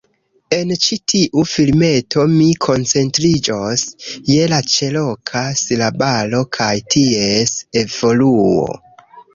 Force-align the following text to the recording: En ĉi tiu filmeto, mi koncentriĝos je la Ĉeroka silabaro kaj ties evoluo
En 0.55 0.71
ĉi 0.85 0.95
tiu 1.11 1.43
filmeto, 1.51 2.23
mi 2.31 2.47
koncentriĝos 2.67 3.85
je 4.33 4.49
la 4.55 4.63
Ĉeroka 4.73 5.45
silabaro 5.63 6.45
kaj 6.59 6.75
ties 6.97 7.57
evoluo 7.85 8.69